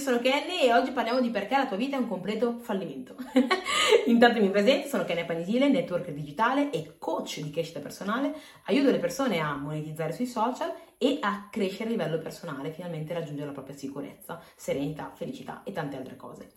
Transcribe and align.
io 0.00 0.06
sono 0.06 0.18
Kenny 0.18 0.62
e 0.62 0.72
oggi 0.72 0.92
parliamo 0.92 1.20
di 1.20 1.28
perché 1.28 1.54
la 1.58 1.66
tua 1.66 1.76
vita 1.76 1.96
è 1.96 1.98
un 1.98 2.08
completo 2.08 2.58
fallimento. 2.60 3.14
Intanto 4.06 4.40
mi 4.40 4.48
presento, 4.48 4.88
sono 4.88 5.04
Kenny 5.04 5.26
Panisile, 5.26 5.68
network 5.68 6.10
digitale 6.10 6.70
e 6.70 6.94
coach 6.98 7.40
di 7.40 7.50
crescita 7.50 7.80
personale. 7.80 8.32
Aiuto 8.64 8.90
le 8.90 8.98
persone 8.98 9.40
a 9.40 9.54
monetizzare 9.54 10.12
sui 10.12 10.24
social 10.24 10.72
e 10.96 11.18
a 11.20 11.48
crescere 11.50 11.90
a 11.90 11.92
livello 11.92 12.18
personale, 12.18 12.70
finalmente 12.70 13.12
raggiungere 13.12 13.48
la 13.48 13.52
propria 13.52 13.76
sicurezza, 13.76 14.40
serenità, 14.56 15.12
felicità 15.14 15.60
e 15.64 15.72
tante 15.72 15.98
altre 15.98 16.16
cose. 16.16 16.48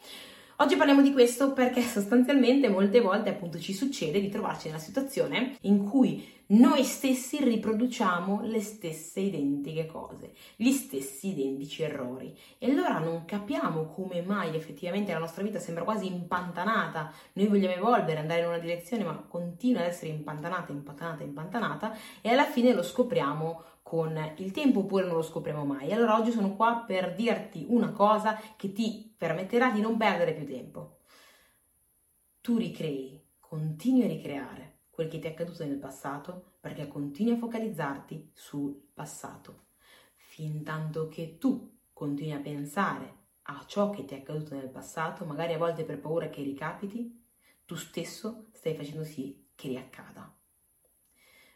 Oggi 0.58 0.76
parliamo 0.76 1.02
di 1.02 1.12
questo 1.12 1.52
perché 1.52 1.82
sostanzialmente 1.82 2.70
molte 2.70 3.02
volte 3.02 3.30
appunto 3.30 3.58
ci 3.58 3.74
succede 3.74 4.22
di 4.22 4.30
trovarci 4.30 4.68
nella 4.68 4.80
situazione 4.80 5.58
in 5.62 5.84
cui 5.84 6.24
noi 6.48 6.84
stessi 6.84 7.44
riproduciamo 7.44 8.42
le 8.44 8.62
stesse 8.62 9.20
identiche 9.20 9.88
cose, 9.88 10.34
gli 10.56 10.70
stessi 10.70 11.30
identici 11.30 11.82
errori. 11.82 12.38
E 12.60 12.70
allora 12.70 13.00
non 13.00 13.26
capiamo 13.26 13.86
come 13.86 14.22
mai 14.22 14.56
effettivamente 14.56 15.12
la 15.12 15.18
nostra 15.18 15.42
vita 15.42 15.58
sembra 15.58 15.84
quasi 15.84 16.06
impantanata, 16.06 17.12
noi 17.34 17.48
vogliamo 17.48 17.74
evolvere, 17.74 18.20
andare 18.20 18.42
in 18.42 18.48
una 18.48 18.60
direzione 18.60 19.04
ma 19.04 19.16
continua 19.28 19.82
ad 19.82 19.88
essere 19.88 20.12
impantanata, 20.12 20.72
impantanata, 20.72 21.24
impantanata 21.24 21.98
e 22.22 22.30
alla 22.30 22.46
fine 22.46 22.74
lo 22.74 22.84
scopriamo 22.84 23.64
con 23.84 24.34
il 24.38 24.52
tempo 24.52 24.80
oppure 24.80 25.06
non 25.06 25.16
lo 25.16 25.22
scopriamo 25.22 25.66
mai. 25.66 25.92
Allora 25.92 26.18
oggi 26.18 26.32
sono 26.32 26.56
qua 26.56 26.84
per 26.88 27.14
dirti 27.14 27.66
una 27.68 27.92
cosa 27.92 28.40
che 28.56 28.72
ti 28.72 29.14
permetterà 29.16 29.70
di 29.70 29.82
non 29.82 29.98
perdere 29.98 30.34
più 30.34 30.48
tempo. 30.48 31.02
Tu 32.42 32.58
ricrei, 32.58 33.22
continui 33.40 34.06
a 34.06 34.08
ricreare 34.08 34.80
quel 34.90 35.08
che 35.08 35.20
ti 35.20 35.28
è 35.28 35.32
accaduto 35.32 35.66
nel 35.66 35.78
passato 35.78 36.54
perché 36.60 36.88
continui 36.88 37.34
a 37.34 37.38
focalizzarti 37.38 38.32
sul 38.34 38.74
passato. 38.94 39.66
Fin 40.16 40.64
tanto 40.64 41.10
che 41.10 41.38
tu 41.38 41.78
continui 41.92 42.34
a 42.34 42.40
pensare 42.40 43.22
a 43.44 43.64
ciò 43.68 43.90
che 43.90 44.06
ti 44.06 44.16
è 44.16 44.20
accaduto 44.20 44.56
nel 44.56 44.70
passato, 44.70 45.26
magari 45.26 45.54
a 45.54 45.58
volte 45.58 45.84
per 45.84 46.00
paura 46.00 46.30
che 46.30 46.42
ricapiti, 46.42 47.22
tu 47.66 47.76
stesso 47.76 48.48
stai 48.54 48.76
facendo 48.76 49.04
sì 49.04 49.50
che 49.56 49.68
riaccada. 49.68 50.34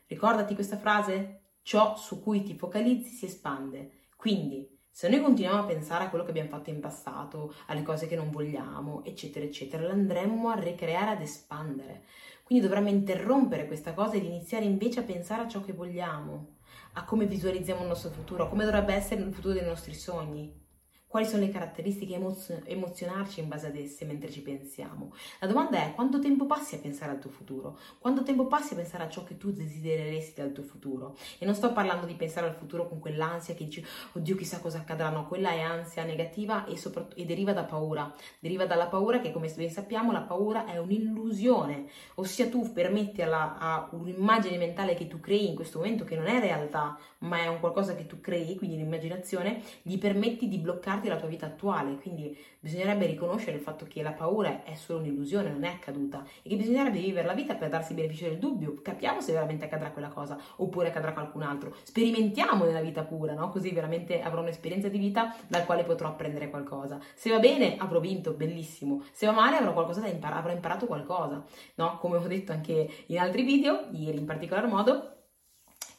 Ricordati 0.07 0.53
questa 0.53 0.77
frase? 0.77 1.46
Ciò 1.67 1.97
su 1.97 2.23
cui 2.23 2.43
ti 2.43 2.53
focalizzi 2.53 3.09
si 3.09 3.25
espande. 3.25 4.05
Quindi, 4.15 4.79
se 4.89 5.09
noi 5.09 5.19
continuiamo 5.19 5.63
a 5.63 5.65
pensare 5.65 6.05
a 6.05 6.09
quello 6.09 6.23
che 6.23 6.29
abbiamo 6.29 6.47
fatto 6.47 6.69
in 6.69 6.79
passato, 6.79 7.53
alle 7.65 7.83
cose 7.83 8.07
che 8.07 8.15
non 8.15 8.31
vogliamo, 8.31 9.03
eccetera, 9.03 9.43
eccetera, 9.43 9.85
l'andremmo 9.85 10.47
a 10.47 10.57
ricreare, 10.57 11.11
ad 11.11 11.21
espandere. 11.21 12.05
Quindi 12.43 12.63
dovremmo 12.63 12.87
interrompere 12.87 13.67
questa 13.67 13.93
cosa 13.93 14.15
ed 14.15 14.23
iniziare 14.23 14.63
invece 14.63 15.01
a 15.01 15.03
pensare 15.03 15.41
a 15.41 15.47
ciò 15.49 15.59
che 15.59 15.73
vogliamo, 15.73 16.55
a 16.93 17.03
come 17.03 17.25
visualizziamo 17.25 17.81
il 17.81 17.87
nostro 17.89 18.11
futuro, 18.11 18.45
a 18.45 18.47
come 18.47 18.63
dovrebbe 18.63 18.93
essere 18.93 19.21
il 19.21 19.33
futuro 19.33 19.53
dei 19.53 19.65
nostri 19.65 19.93
sogni. 19.93 20.66
Quali 21.09 21.25
sono 21.25 21.45
le 21.45 21.51
caratteristiche 21.51 22.15
emozio- 22.15 22.59
emozionarci 22.65 23.39
in 23.39 23.47
base 23.47 23.67
ad 23.67 23.77
esse 23.77 24.03
mentre 24.03 24.29
ci 24.29 24.41
pensiamo? 24.41 25.13
La 25.39 25.47
domanda 25.47 25.77
è 25.77 25.93
quanto 25.95 26.19
tempo 26.19 26.45
passi 26.45 26.75
a 26.75 26.79
pensare 26.79 27.13
al 27.13 27.19
tuo 27.19 27.29
futuro? 27.29 27.79
Quanto 27.97 28.23
tempo 28.23 28.45
passi 28.47 28.73
a 28.73 28.75
pensare 28.75 29.05
a 29.05 29.09
ciò 29.09 29.23
che 29.23 29.37
tu 29.37 29.53
desidereresti 29.53 30.41
dal 30.41 30.51
tuo 30.51 30.63
futuro? 30.63 31.15
E 31.37 31.45
non 31.45 31.55
sto 31.55 31.71
parlando 31.71 32.05
di 32.05 32.13
pensare 32.15 32.47
al 32.47 32.55
futuro 32.55 32.89
con 32.89 32.99
quell'ansia 32.99 33.53
che 33.53 33.63
dici, 33.63 33.83
oddio 34.11 34.35
chissà 34.35 34.59
cosa 34.59 34.79
accadrà, 34.79 35.07
no, 35.07 35.27
quella 35.27 35.51
è 35.51 35.61
ansia 35.61 36.03
negativa 36.03 36.65
e, 36.65 36.75
sopra- 36.75 37.07
e 37.15 37.23
deriva 37.23 37.53
da 37.53 37.63
paura. 37.63 38.13
Deriva 38.39 38.65
dalla 38.65 38.87
paura 38.87 39.21
che 39.21 39.31
come 39.31 39.49
ben 39.55 39.71
sappiamo 39.71 40.11
la 40.11 40.23
paura 40.23 40.65
è 40.65 40.77
un'illusione, 40.77 41.87
ossia 42.15 42.49
tu 42.49 42.73
permetti 42.73 43.21
alla, 43.21 43.57
a 43.57 43.87
un'immagine 43.91 44.57
mentale 44.57 44.93
che 44.93 45.07
tu 45.07 45.21
crei 45.21 45.47
in 45.47 45.55
questo 45.55 45.77
momento 45.77 46.03
che 46.03 46.17
non 46.17 46.27
è 46.27 46.41
realtà, 46.41 46.99
ma 47.19 47.37
è 47.39 47.47
un 47.47 47.61
qualcosa 47.61 47.95
che 47.95 48.05
tu 48.07 48.19
crei, 48.19 48.57
quindi 48.57 48.75
l'immaginazione, 48.75 49.61
gli 49.81 49.97
permetti 49.97 50.49
di 50.49 50.57
bloccare 50.57 50.95
riguardi 50.97 51.07
la 51.07 51.17
tua 51.17 51.27
vita 51.27 51.45
attuale, 51.45 51.95
quindi 51.95 52.37
bisognerebbe 52.59 53.05
riconoscere 53.05 53.57
il 53.57 53.61
fatto 53.61 53.85
che 53.87 54.01
la 54.01 54.11
paura 54.11 54.63
è 54.63 54.73
solo 54.73 54.99
un'illusione, 54.99 55.49
non 55.49 55.63
è 55.63 55.69
accaduta 55.69 56.23
e 56.41 56.49
che 56.49 56.55
bisognerebbe 56.55 56.99
vivere 56.99 57.27
la 57.27 57.33
vita 57.33 57.55
per 57.55 57.69
darsi 57.69 57.93
beneficio 57.93 58.25
del 58.25 58.37
dubbio, 58.37 58.79
capiamo 58.81 59.21
se 59.21 59.31
veramente 59.31 59.65
accadrà 59.65 59.91
quella 59.91 60.09
cosa 60.09 60.37
oppure 60.57 60.89
accadrà 60.89 61.13
qualcun 61.13 61.43
altro, 61.43 61.75
sperimentiamo 61.83 62.65
nella 62.65 62.81
vita 62.81 63.03
pura, 63.03 63.33
no? 63.33 63.49
così 63.49 63.71
veramente 63.71 64.21
avrò 64.21 64.41
un'esperienza 64.41 64.89
di 64.89 64.97
vita 64.97 65.35
dal 65.47 65.65
quale 65.65 65.83
potrò 65.83 66.07
apprendere 66.09 66.49
qualcosa. 66.49 66.99
Se 67.13 67.29
va 67.29 67.39
bene 67.39 67.77
avrò 67.77 67.99
vinto, 67.99 68.31
bellissimo, 68.31 69.03
se 69.11 69.25
va 69.25 69.31
male 69.31 69.57
avrò 69.57 69.73
qualcosa 69.73 70.01
da 70.01 70.07
imparare, 70.07 70.39
avrò 70.39 70.51
imparato 70.51 70.85
qualcosa, 70.85 71.43
no? 71.75 71.97
come 71.99 72.17
ho 72.17 72.27
detto 72.27 72.51
anche 72.51 72.89
in 73.07 73.19
altri 73.19 73.43
video, 73.43 73.85
ieri 73.91 74.17
in 74.17 74.25
particolar 74.25 74.67
modo, 74.67 75.16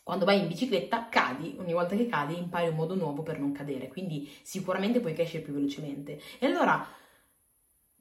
quando 0.08 0.24
vai 0.24 0.40
in 0.40 0.48
bicicletta 0.48 1.10
cadi, 1.10 1.54
ogni 1.58 1.74
volta 1.74 1.94
che 1.94 2.06
cadi 2.06 2.38
impari 2.38 2.68
un 2.68 2.76
modo 2.76 2.94
nuovo 2.94 3.22
per 3.22 3.38
non 3.38 3.52
cadere, 3.52 3.88
quindi 3.88 4.26
sicuramente 4.40 5.00
puoi 5.00 5.12
crescere 5.12 5.42
più 5.42 5.52
velocemente. 5.52 6.18
E 6.38 6.46
allora 6.46 6.82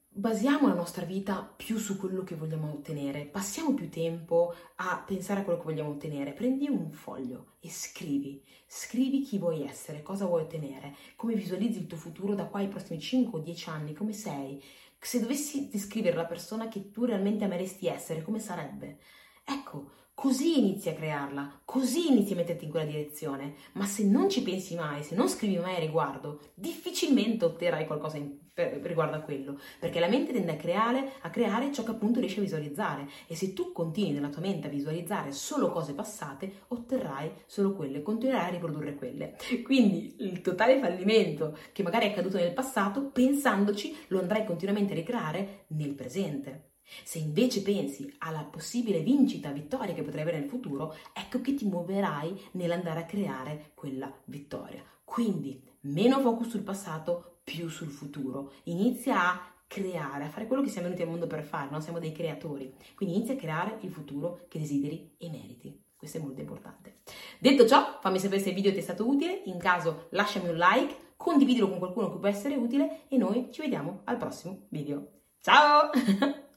basiamo 0.08 0.68
la 0.68 0.72
nostra 0.72 1.04
vita 1.04 1.42
più 1.54 1.76
su 1.76 1.98
quello 1.98 2.24
che 2.24 2.34
vogliamo 2.34 2.72
ottenere, 2.72 3.26
passiamo 3.26 3.74
più 3.74 3.90
tempo 3.90 4.54
a 4.76 5.04
pensare 5.06 5.40
a 5.40 5.44
quello 5.44 5.58
che 5.58 5.66
vogliamo 5.66 5.90
ottenere. 5.90 6.32
Prendi 6.32 6.66
un 6.70 6.90
foglio 6.92 7.56
e 7.60 7.68
scrivi, 7.68 8.42
scrivi 8.66 9.20
chi 9.20 9.36
vuoi 9.36 9.64
essere, 9.64 10.00
cosa 10.00 10.24
vuoi 10.24 10.44
ottenere, 10.44 10.96
come 11.14 11.34
visualizzi 11.34 11.80
il 11.80 11.86
tuo 11.86 11.98
futuro 11.98 12.34
da 12.34 12.46
qua 12.46 12.60
ai 12.60 12.68
prossimi 12.68 13.00
5 13.00 13.38
o 13.38 13.42
10 13.42 13.68
anni, 13.68 13.92
come 13.92 14.14
sei. 14.14 14.64
Se 14.98 15.20
dovessi 15.20 15.68
descrivere 15.68 16.16
la 16.16 16.24
persona 16.24 16.68
che 16.68 16.90
tu 16.90 17.04
realmente 17.04 17.44
ameresti 17.44 17.86
essere, 17.86 18.22
come 18.22 18.38
sarebbe? 18.38 18.98
Ecco, 19.44 19.90
Così 20.20 20.58
inizi 20.58 20.88
a 20.88 20.94
crearla, 20.94 21.60
così 21.64 22.08
inizi 22.08 22.32
a 22.32 22.36
metterti 22.36 22.64
in 22.64 22.72
quella 22.72 22.90
direzione. 22.90 23.54
Ma 23.74 23.84
se 23.84 24.02
non 24.02 24.28
ci 24.28 24.42
pensi 24.42 24.74
mai, 24.74 25.04
se 25.04 25.14
non 25.14 25.28
scrivi 25.28 25.58
mai 25.58 25.76
a 25.76 25.78
riguardo, 25.78 26.40
difficilmente 26.54 27.44
otterrai 27.44 27.86
qualcosa 27.86 28.16
in, 28.16 28.36
per, 28.52 28.80
riguardo 28.82 29.14
a 29.14 29.20
quello, 29.20 29.60
perché 29.78 30.00
la 30.00 30.08
mente 30.08 30.32
tende 30.32 30.50
a 30.50 30.56
creare, 30.56 31.12
a 31.20 31.30
creare 31.30 31.70
ciò 31.72 31.84
che 31.84 31.92
appunto 31.92 32.18
riesce 32.18 32.40
a 32.40 32.42
visualizzare. 32.42 33.08
E 33.28 33.36
se 33.36 33.52
tu 33.52 33.70
continui 33.70 34.10
nella 34.10 34.28
tua 34.28 34.42
mente 34.42 34.66
a 34.66 34.70
visualizzare 34.70 35.30
solo 35.30 35.70
cose 35.70 35.94
passate, 35.94 36.62
otterrai 36.66 37.30
solo 37.46 37.74
quelle, 37.74 38.02
continuerai 38.02 38.48
a 38.48 38.50
riprodurre 38.50 38.96
quelle. 38.96 39.36
Quindi 39.62 40.16
il 40.18 40.40
totale 40.40 40.80
fallimento 40.80 41.56
che 41.70 41.84
magari 41.84 42.06
è 42.06 42.10
accaduto 42.10 42.38
nel 42.38 42.54
passato, 42.54 43.10
pensandoci, 43.12 43.96
lo 44.08 44.18
andrai 44.18 44.44
continuamente 44.44 44.94
a 44.94 44.96
ricreare 44.96 45.66
nel 45.68 45.94
presente. 45.94 46.77
Se 47.04 47.18
invece 47.18 47.62
pensi 47.62 48.12
alla 48.18 48.44
possibile 48.44 49.00
vincita, 49.00 49.50
vittoria 49.50 49.94
che 49.94 50.02
potrai 50.02 50.22
avere 50.22 50.40
nel 50.40 50.48
futuro, 50.48 50.94
ecco 51.12 51.40
che 51.40 51.54
ti 51.54 51.66
muoverai 51.66 52.40
nell'andare 52.52 53.00
a 53.00 53.06
creare 53.06 53.72
quella 53.74 54.12
vittoria. 54.24 54.82
Quindi 55.04 55.62
meno 55.80 56.20
focus 56.20 56.48
sul 56.48 56.62
passato, 56.62 57.38
più 57.44 57.68
sul 57.68 57.88
futuro. 57.88 58.52
Inizia 58.64 59.32
a 59.32 59.52
creare, 59.66 60.24
a 60.24 60.28
fare 60.28 60.46
quello 60.46 60.62
che 60.62 60.68
siamo 60.68 60.86
venuti 60.86 61.02
al 61.02 61.10
mondo 61.10 61.26
per 61.26 61.44
fare, 61.44 61.70
non 61.70 61.82
siamo 61.82 61.98
dei 61.98 62.12
creatori. 62.12 62.74
Quindi 62.94 63.16
inizia 63.16 63.34
a 63.34 63.38
creare 63.38 63.78
il 63.80 63.90
futuro 63.90 64.46
che 64.48 64.58
desideri 64.58 65.14
e 65.18 65.30
meriti. 65.30 65.86
Questo 65.96 66.18
è 66.18 66.20
molto 66.20 66.40
importante. 66.40 67.00
Detto 67.38 67.66
ciò, 67.66 67.98
fammi 68.00 68.18
sapere 68.18 68.40
se 68.40 68.50
il 68.50 68.54
video 68.54 68.72
ti 68.72 68.78
è 68.78 68.82
stato 68.82 69.06
utile, 69.06 69.42
in 69.46 69.58
caso 69.58 70.06
lasciami 70.10 70.48
un 70.48 70.56
like, 70.56 70.94
condividilo 71.16 71.68
con 71.68 71.78
qualcuno 71.78 72.12
che 72.12 72.18
può 72.18 72.28
essere 72.28 72.54
utile 72.54 73.08
e 73.08 73.16
noi 73.16 73.48
ci 73.50 73.60
vediamo 73.60 74.02
al 74.04 74.16
prossimo 74.16 74.66
video. 74.68 75.08
Ciao! 75.40 75.90